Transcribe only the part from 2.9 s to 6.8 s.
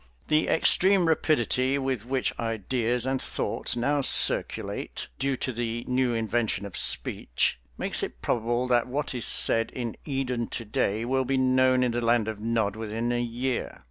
and thoughts now circulate, due to the new invention of